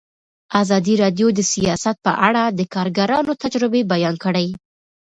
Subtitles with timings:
[0.61, 4.47] ازادي راډیو د سیاست په اړه د کارګرانو تجربې بیان کړي.